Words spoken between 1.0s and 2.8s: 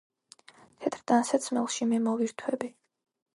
ტანსაცმელში მე მოვირთვები